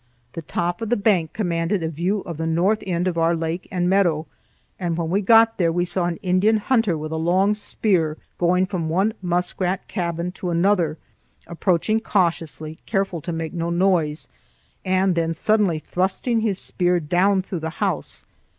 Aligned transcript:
The 0.33 0.41
top 0.41 0.81
of 0.81 0.89
the 0.89 0.97
Bank 0.97 1.31
commanded 1.31 1.83
a 1.83 1.87
view 1.87 2.21
of 2.21 2.37
the 2.37 2.47
north 2.47 2.81
end 2.87 3.07
of 3.07 3.19
our 3.19 3.35
lake 3.35 3.67
and 3.71 3.87
meadow, 3.87 4.25
and 4.79 4.97
when 4.97 5.11
we 5.11 5.21
got 5.21 5.59
there 5.59 5.71
we 5.71 5.85
saw 5.85 6.05
an 6.05 6.17
Indian 6.23 6.57
hunter 6.57 6.97
with 6.97 7.11
a 7.11 7.17
long 7.17 7.53
spear, 7.53 8.17
going 8.39 8.65
from 8.65 8.89
one 8.89 9.13
muskrat 9.21 9.87
cabin 9.87 10.31
to 10.31 10.49
another, 10.49 10.97
approaching 11.45 11.99
cautiously, 11.99 12.79
careful 12.87 13.21
to 13.21 13.31
make 13.31 13.53
no 13.53 13.69
noise, 13.69 14.27
and 14.83 15.13
then 15.13 15.35
suddenly 15.35 15.77
thrusting 15.77 16.39
his 16.41 16.57
spear 16.57 16.99
down 16.99 17.43
through 17.43 17.59
the 17.59 17.69
house. 17.77 18.25